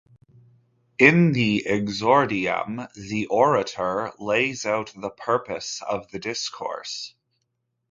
In 0.97 1.31
the 1.31 1.61
"exordium", 1.67 2.87
the 2.95 3.27
orator 3.27 4.11
lays 4.17 4.65
out 4.65 4.91
the 4.97 5.11
purpose 5.11 5.79
of 5.87 6.09
the 6.09 6.17
discourse. 6.17 7.13